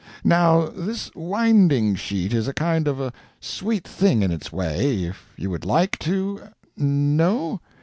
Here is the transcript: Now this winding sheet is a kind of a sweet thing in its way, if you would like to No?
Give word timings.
Now 0.23 0.65
this 0.65 1.11
winding 1.13 1.93
sheet 1.93 2.33
is 2.33 2.47
a 2.47 2.55
kind 2.55 2.87
of 2.87 2.99
a 2.99 3.13
sweet 3.39 3.87
thing 3.87 4.23
in 4.23 4.31
its 4.31 4.51
way, 4.51 5.03
if 5.03 5.31
you 5.37 5.51
would 5.51 5.63
like 5.63 5.99
to 5.99 6.41
No? 6.75 7.59